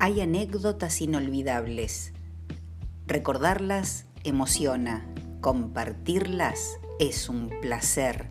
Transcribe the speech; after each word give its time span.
Hay 0.00 0.20
anécdotas 0.20 1.00
inolvidables. 1.00 2.12
Recordarlas 3.08 4.06
emociona, 4.22 5.04
compartirlas 5.40 6.78
es 7.00 7.28
un 7.28 7.50
placer. 7.60 8.28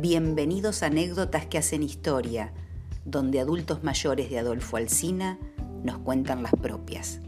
Bienvenidos 0.00 0.82
a 0.82 0.86
Anécdotas 0.86 1.44
que 1.44 1.58
hacen 1.58 1.82
historia, 1.82 2.54
donde 3.04 3.38
adultos 3.38 3.84
mayores 3.84 4.30
de 4.30 4.38
Adolfo 4.38 4.78
Alsina 4.78 5.38
nos 5.84 5.98
cuentan 5.98 6.42
las 6.42 6.52
propias. 6.52 7.20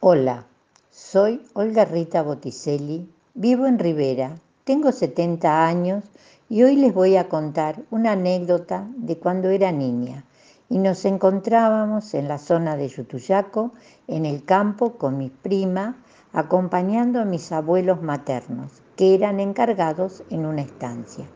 Hola, 0.00 0.46
soy 0.90 1.42
Olga 1.52 1.84
Rita 1.84 2.22
Botticelli, 2.22 3.08
vivo 3.34 3.66
en 3.66 3.78
Rivera, 3.78 4.40
tengo 4.64 4.92
70 4.92 5.66
años 5.66 6.04
y 6.48 6.62
hoy 6.62 6.76
les 6.76 6.94
voy 6.94 7.16
a 7.16 7.28
contar 7.28 7.82
una 7.90 8.12
anécdota 8.12 8.88
de 8.96 9.18
cuando 9.18 9.50
era 9.50 9.72
niña 9.72 10.24
y 10.70 10.78
nos 10.78 11.04
encontrábamos 11.04 12.14
en 12.14 12.28
la 12.28 12.38
zona 12.38 12.74
de 12.76 12.88
Yutuyaco, 12.88 13.72
en 14.08 14.24
el 14.24 14.44
campo, 14.44 14.94
con 14.94 15.18
mi 15.18 15.28
prima, 15.28 15.98
acompañando 16.32 17.20
a 17.20 17.26
mis 17.26 17.52
abuelos 17.52 18.00
maternos, 18.02 18.82
que 18.96 19.14
eran 19.14 19.38
encargados 19.38 20.24
en 20.30 20.46
una 20.46 20.62
estancia. 20.62 21.26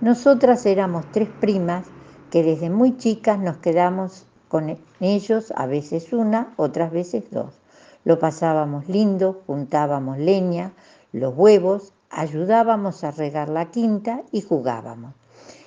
Nosotras 0.00 0.64
éramos 0.64 1.04
tres 1.12 1.28
primas 1.28 1.86
que 2.30 2.42
desde 2.42 2.70
muy 2.70 2.96
chicas 2.96 3.38
nos 3.38 3.58
quedamos 3.58 4.26
con 4.48 4.78
ellos, 5.00 5.52
a 5.56 5.66
veces 5.66 6.14
una, 6.14 6.54
otras 6.56 6.90
veces 6.90 7.24
dos. 7.30 7.60
Lo 8.04 8.18
pasábamos 8.18 8.88
lindo, 8.88 9.42
juntábamos 9.46 10.18
leña, 10.18 10.72
los 11.12 11.34
huevos, 11.36 11.92
ayudábamos 12.12 13.02
a 13.02 13.10
regar 13.10 13.48
la 13.48 13.70
quinta 13.70 14.22
y 14.30 14.42
jugábamos. 14.42 15.14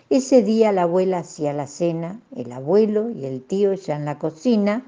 Ese 0.09 0.43
día 0.43 0.71
la 0.71 0.83
abuela 0.83 1.17
hacía 1.17 1.51
la 1.51 1.65
cena, 1.65 2.21
el 2.35 2.51
abuelo 2.51 3.09
y 3.09 3.25
el 3.25 3.41
tío 3.41 3.73
ya 3.73 3.95
en 3.95 4.05
la 4.05 4.19
cocina 4.19 4.85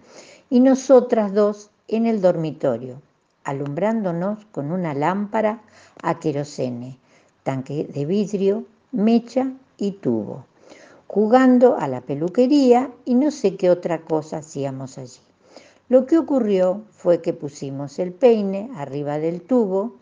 y 0.49 0.59
nosotras 0.59 1.33
dos 1.33 1.71
en 1.87 2.05
el 2.05 2.21
dormitorio, 2.21 3.01
alumbrándonos 3.43 4.45
con 4.51 4.71
una 4.71 4.93
lámpara 4.93 5.61
a 6.03 6.19
querosene, 6.19 6.97
tanque 7.41 7.85
de 7.85 8.05
vidrio, 8.05 8.65
mecha 8.91 9.51
y 9.77 9.93
tubo, 9.93 10.45
jugando 11.07 11.77
a 11.77 11.87
la 11.87 12.01
peluquería 12.01 12.91
y 13.03 13.15
no 13.15 13.31
sé 13.31 13.55
qué 13.55 13.71
otra 13.71 14.01
cosa 14.01 14.37
hacíamos 14.37 14.99
allí. 14.99 15.19
Lo 15.89 16.05
que 16.05 16.19
ocurrió 16.19 16.83
fue 16.91 17.21
que 17.21 17.33
pusimos 17.33 17.97
el 17.97 18.11
peine 18.11 18.69
arriba 18.75 19.17
del 19.17 19.41
tubo, 19.41 19.95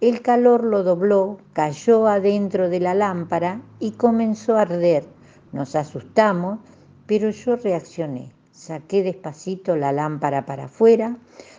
el 0.00 0.22
calor 0.22 0.64
lo 0.64 0.82
dobló, 0.82 1.38
cayó 1.52 2.06
adentro 2.06 2.70
de 2.70 2.80
la 2.80 2.94
lámpara 2.94 3.60
y 3.78 3.92
comenzó 3.92 4.56
a 4.56 4.62
arder. 4.62 5.04
Nos 5.52 5.76
asustamos, 5.76 6.58
pero 7.06 7.30
yo 7.30 7.56
reaccioné. 7.56 8.32
Saqué 8.50 9.02
despacito 9.02 9.76
la 9.76 9.92
lámpara 9.92 10.46
para 10.46 10.64
afuera, 10.64 11.16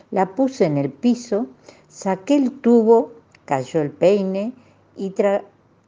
la 0.09 0.33
puse 0.33 0.65
en 0.65 0.77
el 0.77 0.91
piso, 0.91 1.47
saqué 1.87 2.35
el 2.35 2.61
tubo, 2.61 3.11
cayó 3.45 3.81
el 3.81 3.91
peine 3.91 4.53
y 4.95 5.13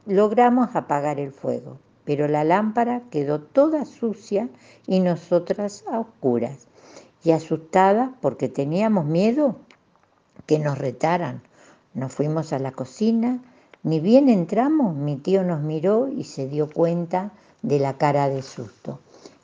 logramos 0.06 0.76
apagar 0.76 1.18
el 1.18 1.32
fuego. 1.32 1.78
Pero 2.04 2.28
la 2.28 2.44
lámpara 2.44 3.02
quedó 3.10 3.40
toda 3.40 3.84
sucia 3.84 4.48
y 4.86 5.00
nosotras 5.00 5.84
a 5.90 5.98
oscuras 5.98 6.68
y 7.24 7.32
asustada 7.32 8.14
porque 8.20 8.48
teníamos 8.48 9.06
miedo 9.06 9.56
que 10.46 10.58
nos 10.58 10.78
retaran. 10.78 11.42
Nos 11.94 12.12
fuimos 12.12 12.52
a 12.52 12.58
la 12.58 12.72
cocina, 12.72 13.40
ni 13.84 14.00
bien 14.00 14.28
entramos, 14.28 14.94
mi 14.96 15.16
tío 15.16 15.44
nos 15.44 15.60
miró 15.60 16.08
y 16.08 16.24
se 16.24 16.48
dio 16.48 16.68
cuenta 16.70 17.30
de 17.62 17.78
la 17.78 17.96
cara 17.98 18.28
de 18.28 18.42
susto. 18.42 18.98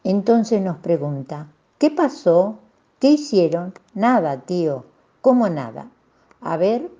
Entonces 0.04 0.60
nos 0.60 0.78
pregunta, 0.78 1.47
¿qué 1.78 1.91
pasó? 1.91 2.58
¿Qué 2.98 3.12
hicieron? 3.12 3.72
Nada, 3.94 4.41
tío. 4.41 4.84
¿Cómo 5.20 5.48
nada? 5.48 5.88
A 6.41 6.56
ver, 6.56 6.91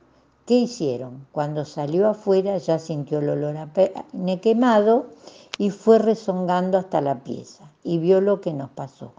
¿qué 0.47 0.54
hicieron? 0.54 1.26
Cuando 1.32 1.64
salió 1.64 2.08
afuera 2.08 2.56
ya 2.58 2.78
sintió 2.78 3.19
el 3.19 3.30
olor 3.30 3.56
a 3.56 3.66
peine 3.66 4.41
quemado 4.41 5.06
y 5.58 5.70
fue 5.70 5.98
rezongando 5.98 6.78
hasta 6.78 7.00
la 7.00 7.25
pieza 7.25 7.70
y 7.82 7.98
vio 7.98 8.20
lo 8.20 8.41
que 8.41 8.52
nos 8.52 8.70
pasó. 8.70 9.12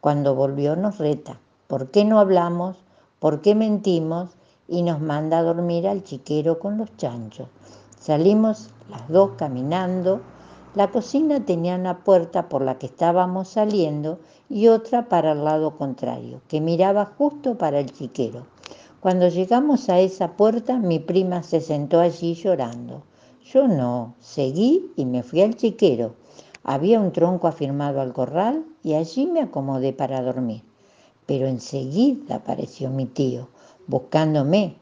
Cuando 0.00 0.34
volvió 0.34 0.76
nos 0.76 0.98
reta, 0.98 1.38
¿por 1.68 1.90
qué 1.90 2.04
no 2.04 2.18
hablamos? 2.18 2.76
¿Por 3.18 3.40
qué 3.40 3.54
mentimos? 3.54 4.35
Y 4.68 4.82
nos 4.82 5.00
manda 5.00 5.38
a 5.38 5.42
dormir 5.42 5.86
al 5.86 6.02
chiquero 6.02 6.58
con 6.58 6.78
los 6.78 6.96
chanchos. 6.96 7.48
Salimos 7.98 8.70
las 8.90 9.08
dos 9.08 9.32
caminando. 9.36 10.20
La 10.74 10.90
cocina 10.90 11.44
tenía 11.44 11.76
una 11.76 12.04
puerta 12.04 12.48
por 12.48 12.62
la 12.62 12.78
que 12.78 12.86
estábamos 12.86 13.48
saliendo 13.48 14.18
y 14.48 14.68
otra 14.68 15.08
para 15.08 15.32
el 15.32 15.44
lado 15.44 15.76
contrario, 15.76 16.40
que 16.48 16.60
miraba 16.60 17.06
justo 17.18 17.56
para 17.56 17.80
el 17.80 17.90
chiquero. 17.92 18.46
Cuando 19.00 19.28
llegamos 19.28 19.88
a 19.88 20.00
esa 20.00 20.36
puerta, 20.36 20.78
mi 20.78 20.98
prima 20.98 21.42
se 21.42 21.60
sentó 21.60 22.00
allí 22.00 22.34
llorando. 22.34 23.02
Yo 23.44 23.68
no, 23.68 24.14
seguí 24.20 24.90
y 24.96 25.04
me 25.04 25.22
fui 25.22 25.42
al 25.42 25.54
chiquero. 25.54 26.14
Había 26.64 26.98
un 26.98 27.12
tronco 27.12 27.46
afirmado 27.46 28.00
al 28.00 28.12
corral 28.12 28.64
y 28.82 28.94
allí 28.94 29.26
me 29.26 29.40
acomodé 29.40 29.92
para 29.92 30.22
dormir. 30.22 30.62
Pero 31.26 31.46
enseguida 31.46 32.36
apareció 32.36 32.90
mi 32.90 33.06
tío, 33.06 33.48
buscándome, 33.86 34.76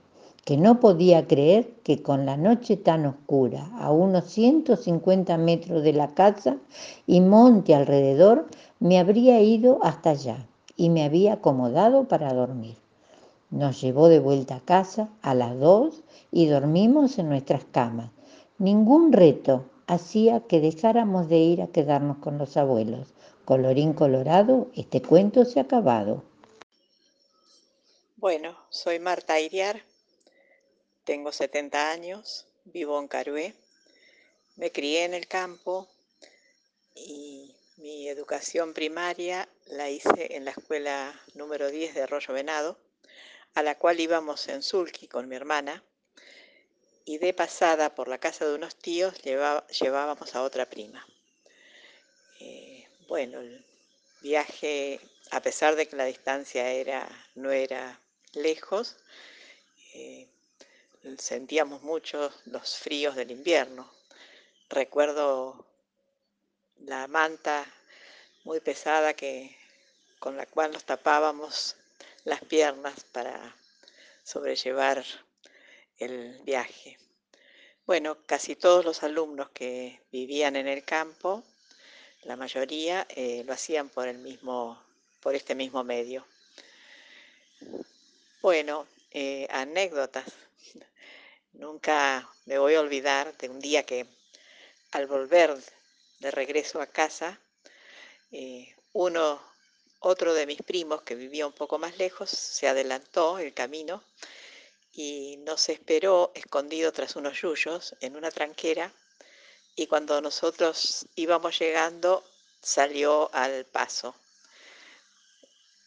que 0.45 0.57
no 0.57 0.79
podía 0.79 1.27
creer 1.27 1.71
que 1.83 2.03
con 2.03 2.27
la 2.27 2.37
noche 2.37 2.77
tan 2.77 3.07
oscura, 3.07 3.71
a 3.79 3.91
unos 3.91 4.25
150 4.25 5.39
metros 5.39 5.83
de 5.83 5.95
la 5.95 6.09
casa 6.09 6.57
y 7.07 7.21
monte 7.21 7.75
alrededor, 7.75 8.49
me 8.79 8.99
habría 8.99 9.41
ido 9.41 9.79
hasta 9.83 10.11
allá 10.11 10.47
y 10.77 10.91
me 10.91 11.05
había 11.05 11.35
acomodado 11.35 12.09
para 12.09 12.35
dormir. 12.35 12.77
Nos 13.51 13.81
llevó 13.81 14.09
de 14.09 14.19
vuelta 14.19 14.57
a 14.57 14.61
casa 14.61 15.09
a 15.23 15.35
las 15.35 15.59
dos 15.59 16.03
y 16.31 16.47
dormimos 16.47 17.19
en 17.19 17.29
nuestras 17.29 17.65
camas. 17.65 18.11
Ningún 18.59 19.13
reto, 19.13 19.65
hacía 19.87 20.41
que 20.41 20.61
dejáramos 20.61 21.29
de 21.29 21.39
ir 21.39 21.63
a 21.63 21.69
quedarnos 21.69 22.19
con 22.19 22.39
los 22.39 22.57
abuelos. 22.57 23.15
Colorín 23.45 23.93
colorado, 23.93 24.69
este 24.75 25.01
cuento 25.03 25.45
se 25.45 25.61
ha 25.61 25.65
acabado. 25.65 26.23
Bueno, 28.25 28.59
soy 28.71 29.01
Marta 29.01 29.39
Iriar, 29.39 29.85
tengo 31.05 31.31
70 31.31 31.91
años, 31.91 32.47
vivo 32.65 32.99
en 32.99 33.07
Carué, 33.07 33.55
me 34.57 34.73
crié 34.73 35.05
en 35.05 35.13
el 35.13 35.29
campo 35.29 35.87
y 36.95 37.55
mi 37.77 38.09
educación 38.09 38.73
primaria 38.73 39.47
la 39.67 39.91
hice 39.91 40.37
en 40.37 40.47
la 40.47 40.53
escuela 40.53 41.21
número 41.35 41.71
10 41.71 41.95
de 41.95 42.03
Arroyo 42.05 42.33
Venado, 42.33 42.79
a 43.53 43.63
la 43.63 43.77
cual 43.77 44.01
íbamos 44.01 44.49
en 44.49 44.63
Sulki 44.63 45.07
con 45.07 45.29
mi 45.29 45.37
hermana 45.37 45.85
y 47.05 47.19
de 47.19 47.35
pasada 47.35 47.95
por 47.95 48.09
la 48.09 48.17
casa 48.17 48.47
de 48.47 48.55
unos 48.55 48.75
tíos 48.77 49.21
llevábamos 49.21 50.35
a 50.35 50.43
otra 50.43 50.65
prima. 50.65 51.07
Eh, 52.41 52.89
bueno, 53.07 53.41
el 53.41 53.63
viaje, 54.23 54.99
a 55.31 55.43
pesar 55.43 55.77
de 55.77 55.87
que 55.87 55.97
la 55.97 56.07
distancia 56.07 56.71
era, 56.71 57.07
no 57.35 57.53
era 57.53 58.01
lejos, 58.37 58.97
eh, 59.95 60.29
sentíamos 61.19 61.83
mucho 61.83 62.33
los 62.47 62.77
fríos 62.77 63.17
del 63.17 63.31
invierno. 63.31 63.91
Recuerdo 64.69 65.67
la 66.79 67.07
manta 67.07 67.67
muy 68.45 68.61
pesada 68.61 69.15
que, 69.15 69.57
con 70.19 70.37
la 70.37 70.47
cual 70.47 70.73
nos 70.73 70.85
tapábamos 70.85 71.77
las 72.25 72.41
piernas 72.45 73.05
para 73.13 73.55
sobrellevar 74.23 75.05
el 75.99 76.41
viaje. 76.43 76.99
Bueno, 77.87 78.17
casi 78.27 78.57
todos 78.57 78.85
los 78.85 79.03
alumnos 79.03 79.51
que 79.51 80.01
vivían 80.11 80.57
en 80.57 80.69
el 80.69 80.85
campo, 80.85 81.45
la 82.23 82.37
mayoría 82.37 83.07
eh, 83.11 83.45
lo 83.47 83.53
hacían 83.53 83.91
por, 83.91 84.09
el 84.09 84.19
mismo, 84.19 84.83
por 85.21 85.35
este 85.35 85.55
mismo 85.55 85.85
medio. 85.85 86.27
Bueno, 88.45 88.87
eh, 89.11 89.47
anécdotas. 89.49 90.27
Nunca 91.55 92.31
me 92.45 92.59
voy 92.59 92.75
a 92.75 92.83
olvidar 92.83 93.35
de 93.39 93.49
un 93.49 93.59
día 93.59 93.87
que 93.87 94.07
al 94.93 95.07
volver 95.07 95.57
de 96.19 96.31
regreso 96.31 96.83
a 96.83 96.87
casa, 96.87 97.41
eh, 98.33 98.77
uno, 98.93 99.41
otro 100.01 100.35
de 100.35 100.45
mis 100.45 100.61
primos 100.61 101.01
que 101.01 101.15
vivía 101.15 101.47
un 101.47 101.55
poco 101.55 101.79
más 101.79 101.97
lejos, 101.97 102.29
se 102.29 102.69
adelantó 102.69 103.39
el 103.39 103.55
camino 103.55 104.05
y 104.93 105.39
nos 105.39 105.71
esperó 105.71 106.31
escondido 106.35 106.93
tras 106.93 107.17
unos 107.17 107.41
yuyos 107.41 107.97
en 108.01 108.15
una 108.15 108.31
tranquera 108.31 108.93
y 109.75 109.87
cuando 109.87 110.21
nosotros 110.21 111.07
íbamos 111.15 111.59
llegando 111.59 112.23
salió 112.61 113.35
al 113.35 113.65
paso. 113.65 114.15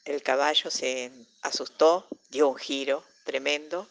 El 0.08 0.24
caballo 0.24 0.72
se 0.72 1.12
asustó, 1.42 2.08
dio 2.30 2.48
un 2.48 2.56
giro 2.56 3.04
tremendo 3.26 3.90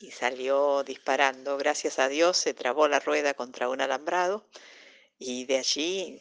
y 0.00 0.10
salió 0.10 0.82
disparando. 0.82 1.56
Gracias 1.56 2.00
a 2.00 2.08
Dios 2.08 2.36
se 2.36 2.52
trabó 2.52 2.88
la 2.88 2.98
rueda 2.98 3.32
contra 3.34 3.68
un 3.68 3.80
alambrado 3.80 4.44
y 5.20 5.44
de 5.44 5.58
allí 5.58 6.20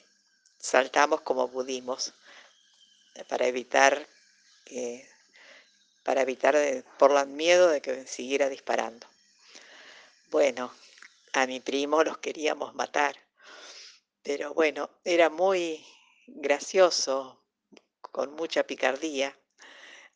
saltamos 0.60 1.22
como 1.22 1.50
pudimos 1.50 2.14
para 3.28 3.48
evitar 3.48 4.08
para 6.04 6.22
evitar 6.22 6.56
por 7.00 7.12
el 7.18 7.28
miedo 7.30 7.68
de 7.68 7.82
que 7.82 8.06
siguiera 8.06 8.48
disparando. 8.48 9.08
Bueno, 10.30 10.72
a 11.34 11.48
mi 11.48 11.60
primo 11.62 12.04
los 12.04 12.20
queríamos 12.20 12.76
matar, 12.76 13.16
pero 14.22 14.54
bueno, 14.54 14.92
era 15.04 15.32
muy 15.32 15.84
gracioso, 16.28 17.39
con 18.12 18.34
mucha 18.34 18.66
picardía, 18.66 19.38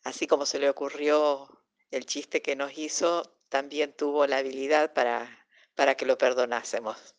así 0.02 0.26
como 0.26 0.46
se 0.46 0.58
le 0.58 0.68
ocurrió 0.68 1.48
el 1.90 2.06
chiste 2.06 2.42
que 2.42 2.56
nos 2.56 2.76
hizo, 2.76 3.38
también 3.48 3.92
tuvo 3.92 4.26
la 4.26 4.38
habilidad 4.38 4.92
para, 4.92 5.46
para 5.74 5.96
que 5.96 6.06
lo 6.06 6.18
perdonásemos. 6.18 7.14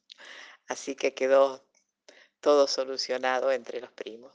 Así 0.68 0.96
que 0.96 1.14
quedó 1.14 1.66
todo 2.42 2.68
solucionado 2.68 3.52
entre 3.52 3.80
los 3.80 3.92
primos. 3.92 4.34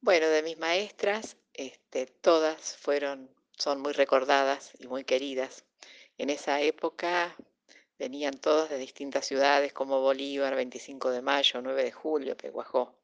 Bueno, 0.00 0.28
de 0.28 0.42
mis 0.42 0.58
maestras, 0.58 1.36
este, 1.52 2.06
todas 2.06 2.76
fueron, 2.76 3.34
son 3.56 3.80
muy 3.80 3.92
recordadas 3.92 4.72
y 4.78 4.86
muy 4.86 5.04
queridas. 5.04 5.64
En 6.18 6.30
esa 6.30 6.60
época 6.60 7.36
venían 7.98 8.38
todas 8.38 8.70
de 8.70 8.78
distintas 8.78 9.26
ciudades 9.26 9.72
como 9.72 10.00
Bolívar, 10.00 10.54
25 10.54 11.10
de 11.10 11.22
mayo, 11.22 11.60
9 11.62 11.84
de 11.84 11.92
julio, 11.92 12.36
Peguajó. 12.36 12.99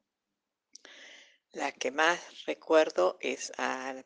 La 1.53 1.71
que 1.71 1.91
más 1.91 2.45
recuerdo 2.45 3.17
es 3.21 3.51
a 3.57 4.03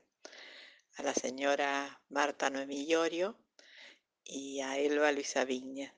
la 0.98 1.14
señora 1.14 2.02
Marta 2.10 2.50
Noemí 2.50 2.86
Llorio 2.86 3.38
y 4.24 4.62
a 4.62 4.78
Elba 4.78 5.12
Luisa 5.12 5.44
Viña. 5.44 5.96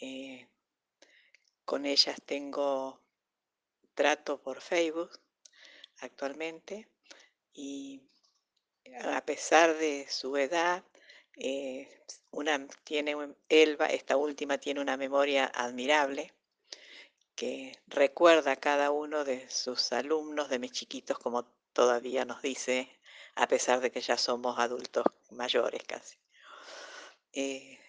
Eh, 0.00 0.48
con 1.64 1.86
ellas 1.86 2.20
tengo 2.26 3.00
trato 3.94 4.42
por 4.42 4.60
Facebook 4.60 5.20
actualmente 5.98 6.88
y 7.52 8.02
a 9.02 9.24
pesar 9.24 9.76
de 9.76 10.06
su 10.08 10.36
edad, 10.36 10.84
eh, 11.36 12.02
una 12.30 12.66
tiene 12.82 13.36
Elba, 13.48 13.86
esta 13.86 14.16
última 14.16 14.58
tiene 14.58 14.80
una 14.80 14.96
memoria 14.96 15.46
admirable 15.54 16.32
que 17.40 17.72
recuerda 17.86 18.52
a 18.52 18.56
cada 18.56 18.90
uno 18.90 19.24
de 19.24 19.48
sus 19.48 19.94
alumnos, 19.94 20.50
de 20.50 20.58
mis 20.58 20.72
chiquitos, 20.72 21.18
como 21.18 21.46
todavía 21.72 22.26
nos 22.26 22.42
dice 22.42 23.00
a 23.34 23.48
pesar 23.48 23.80
de 23.80 23.90
que 23.90 24.02
ya 24.02 24.18
somos 24.18 24.58
adultos 24.58 25.04
mayores 25.30 25.82
casi. 25.84 26.18
Eh, 27.32 27.80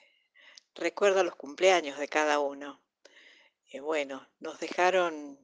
recuerdo 0.73 1.25
los 1.25 1.35
cumpleaños 1.35 1.99
de 1.99 2.07
cada 2.07 2.39
uno. 2.39 2.81
Eh, 3.73 3.81
bueno, 3.81 4.25
nos 4.39 4.57
dejaron 4.57 5.37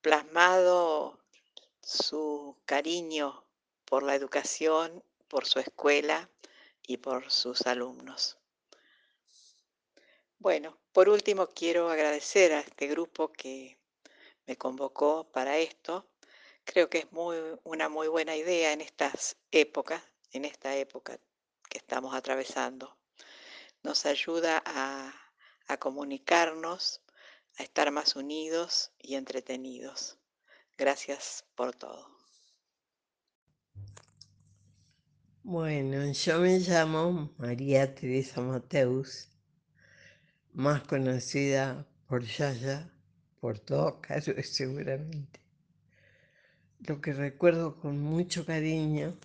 plasmado 0.00 1.20
su 1.82 2.56
cariño 2.64 3.44
por 3.84 4.02
la 4.02 4.14
educación, 4.14 5.04
por 5.28 5.44
su 5.44 5.58
escuela 5.58 6.30
y 6.86 6.96
por 6.96 7.30
sus 7.30 7.66
alumnos. 7.66 8.38
Bueno, 10.38 10.79
por 10.92 11.08
último 11.08 11.48
quiero 11.48 11.90
agradecer 11.90 12.52
a 12.52 12.60
este 12.60 12.86
grupo 12.88 13.32
que 13.32 13.78
me 14.46 14.56
convocó 14.56 15.30
para 15.32 15.58
esto 15.58 16.10
Creo 16.64 16.88
que 16.88 16.98
es 16.98 17.06
una 17.64 17.88
muy 17.88 18.06
buena 18.06 18.36
idea 18.36 18.72
en 18.72 18.80
estas 18.80 19.36
épocas, 19.50 20.02
en 20.32 20.44
esta 20.44 20.76
época 20.76 21.18
que 21.68 21.78
estamos 21.78 22.14
atravesando. 22.14 22.96
Nos 23.82 24.06
ayuda 24.06 24.62
a, 24.64 25.12
a 25.66 25.76
comunicarnos, 25.78 27.02
a 27.58 27.64
estar 27.64 27.90
más 27.90 28.14
unidos 28.14 28.92
y 28.98 29.16
entretenidos. 29.16 30.18
Gracias 30.78 31.44
por 31.56 31.74
todo. 31.74 32.06
Bueno, 35.42 36.12
yo 36.12 36.38
me 36.38 36.58
llamo 36.60 37.34
María 37.36 37.94
Teresa 37.94 38.42
Mateus, 38.42 39.28
más 40.52 40.82
conocida 40.82 41.86
por 42.06 42.24
Yaya, 42.24 42.90
por 43.40 43.58
todo 43.58 44.00
caso 44.00 44.32
seguramente 44.42 45.40
lo 46.86 47.00
que 47.00 47.12
recuerdo 47.12 47.76
con 47.78 48.00
mucho 48.00 48.46
cariño, 48.46 49.18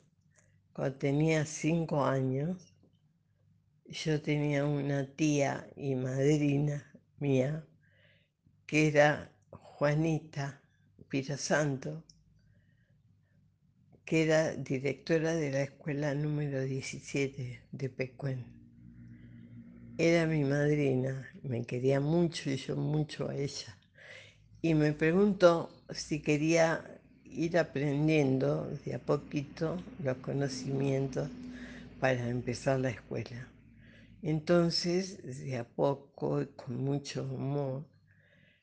cuando 0.74 0.98
tenía 0.98 1.46
cinco 1.46 2.04
años, 2.04 2.74
yo 3.86 4.22
tenía 4.22 4.66
una 4.66 5.08
tía 5.16 5.70
y 5.76 5.96
madrina 5.96 6.92
mía, 7.20 7.66
que 8.66 8.88
era 8.88 9.32
Juanita 9.52 10.62
Pirasanto, 11.08 12.04
que 14.04 14.24
era 14.24 14.54
directora 14.56 15.34
de 15.34 15.52
la 15.52 15.62
escuela 15.62 16.14
número 16.14 16.62
17 16.62 17.62
de 17.72 17.90
Pecuén. 17.90 18.55
Era 19.98 20.26
mi 20.26 20.44
madrina, 20.44 21.26
me 21.44 21.64
quería 21.66 22.02
mucho 22.02 22.50
y 22.50 22.58
yo 22.58 22.76
mucho 22.76 23.30
a 23.30 23.36
ella. 23.36 23.78
Y 24.62 24.74
me 24.74 24.92
preguntó 24.92 25.70
si 25.90 26.22
quería 26.22 27.00
ir 27.24 27.58
aprendiendo 27.58 28.68
de 28.84 28.96
a 28.96 29.00
poquito 29.00 29.82
los 30.04 30.18
conocimientos 30.18 31.30
para 32.02 32.28
empezar 32.28 32.82
la 32.82 32.90
escuela. 32.90 33.48
Entonces, 34.22 35.24
de 35.24 35.60
a 35.60 35.64
poco, 35.64 36.46
con 36.58 36.76
mucho 36.76 37.22
amor, 37.22 37.86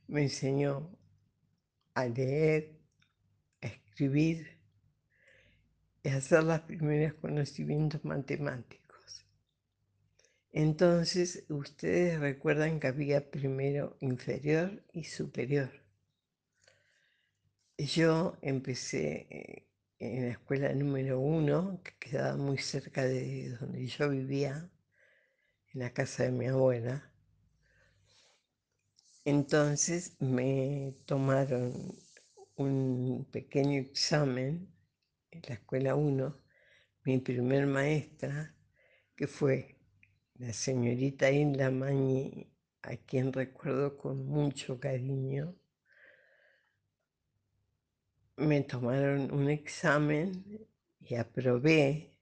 me 0.09 0.25
enseñó 0.25 0.91
a 1.95 2.05
leer, 2.05 2.79
a 3.63 3.69
escribir 3.69 4.59
y 6.03 6.11
a 6.11 6.17
hacer 6.17 6.45
los 6.45 6.61
primeros 6.61 7.15
conocimientos 7.15 8.05
matemáticos. 8.05 8.82
Entonces, 10.53 11.45
ustedes 11.49 12.21
recuerdan 12.21 12.79
que 12.79 12.87
había 12.87 13.31
primero 13.31 13.97
inferior 14.01 14.85
y 14.93 15.05
superior. 15.05 15.71
Yo 17.79 18.37
empecé 18.43 19.27
eh, 19.31 19.69
en 19.99 20.27
la 20.27 20.33
escuela 20.33 20.73
número 20.75 21.19
uno, 21.21 21.81
que 21.83 21.93
quedaba 21.99 22.37
muy 22.37 22.59
cerca 22.59 23.05
de 23.05 23.57
donde 23.61 23.87
yo 23.87 24.11
vivía, 24.11 24.71
en 25.73 25.81
la 25.81 25.93
casa 25.95 26.25
de 26.25 26.33
mi 26.33 26.47
abuela. 26.47 27.11
Entonces 29.25 30.17
me 30.21 30.95
tomaron 31.07 31.99
un 32.57 33.27
pequeño 33.31 33.81
examen 33.81 34.69
en 35.31 35.43
la 35.49 35.55
escuela 35.55 35.95
1, 35.95 36.43
mi 37.05 37.19
primer 37.21 37.67
maestra, 37.67 38.55
que 39.17 39.27
fue 39.27 39.72
la 40.43 40.53
señorita 40.53 41.31
Inla 41.31 41.71
Mañi, 41.71 42.51
a 42.83 42.97
quien 42.97 43.33
recuerdo 43.33 43.97
con 43.97 44.27
mucho 44.27 44.81
cariño, 44.81 45.55
me 48.39 48.61
tomaron 48.63 49.33
un 49.33 49.49
examen 49.49 50.69
y 50.99 51.15
aprobé, 51.15 52.17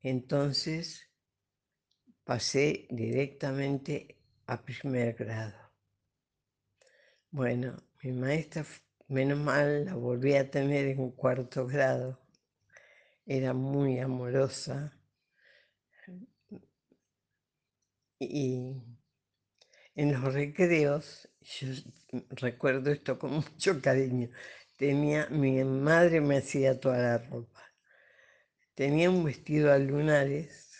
entonces 0.00 1.10
pasé 2.24 2.86
directamente 2.88 4.16
a 4.46 4.62
primer 4.64 5.12
grado. 5.14 5.70
Bueno, 7.30 7.76
mi 8.02 8.12
maestra, 8.12 8.64
menos 9.08 9.38
mal, 9.38 9.84
la 9.84 9.96
volví 9.96 10.34
a 10.34 10.50
tener 10.50 10.86
en 10.86 11.10
cuarto 11.10 11.66
grado. 11.66 12.18
Era 13.26 13.52
muy 13.52 13.98
amorosa 13.98 14.99
y 18.20 18.82
en 19.94 20.12
los 20.12 20.34
recreos, 20.34 21.28
yo 21.42 21.68
recuerdo 22.30 22.90
esto 22.90 23.18
con 23.18 23.32
mucho 23.34 23.80
cariño, 23.80 24.28
tenía, 24.76 25.26
mi 25.30 25.62
madre 25.64 26.20
me 26.20 26.38
hacía 26.38 26.78
toda 26.78 26.98
la 26.98 27.18
ropa. 27.18 27.60
Tenía 28.74 29.10
un 29.10 29.24
vestido 29.24 29.72
a 29.72 29.78
lunares. 29.78 30.70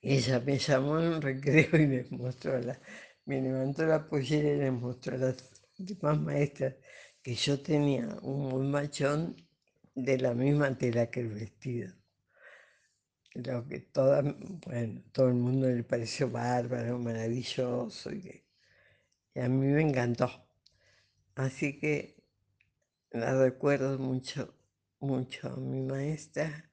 Ella 0.00 0.40
me 0.40 0.58
llamó 0.58 0.98
en 0.98 1.06
un 1.08 1.22
recreo 1.22 1.76
y 1.80 1.86
me 1.86 2.04
mostró 2.10 2.58
la, 2.60 2.80
me 3.26 3.42
levantó 3.42 3.84
la 3.84 4.08
pollera 4.08 4.48
y 4.54 4.56
le 4.58 4.70
mostró 4.70 5.16
a 5.16 5.18
las 5.18 5.36
demás 5.76 6.18
maestras 6.18 6.76
que 7.22 7.34
yo 7.34 7.60
tenía 7.60 8.06
un 8.22 8.70
machón 8.70 9.36
de 9.94 10.18
la 10.18 10.32
misma 10.34 10.76
tela 10.78 11.10
que 11.10 11.20
el 11.20 11.28
vestido. 11.28 11.92
Lo 13.44 13.68
que 13.68 13.86
bueno, 14.66 15.02
todo 15.12 15.28
el 15.28 15.34
mundo 15.34 15.68
le 15.68 15.82
pareció 15.82 16.30
bárbaro, 16.30 16.98
maravilloso 16.98 18.10
y 18.12 18.42
a 19.34 19.48
mí 19.48 19.66
me 19.66 19.82
encantó. 19.82 20.30
Así 21.34 21.78
que 21.78 22.16
la 23.10 23.34
recuerdo 23.38 23.98
mucho, 23.98 24.54
mucho 25.00 25.48
a 25.48 25.56
mi 25.56 25.82
maestra 25.82 26.70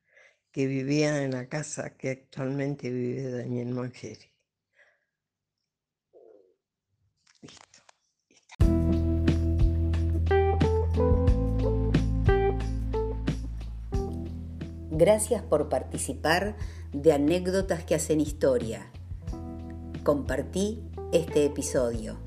que 0.52 0.68
vivía 0.68 1.24
en 1.24 1.32
la 1.32 1.50
casa 1.50 1.98
que 1.98 2.12
actualmente 2.12 2.90
vive 2.90 3.30
Daniel 3.30 3.70
Mangeri. 3.74 4.33
Gracias 15.04 15.42
por 15.42 15.68
participar 15.68 16.56
de 16.94 17.12
Anécdotas 17.12 17.84
que 17.84 17.94
hacen 17.94 18.22
historia. 18.22 18.90
Compartí 20.06 20.82
este 21.12 21.44
episodio. 21.44 22.20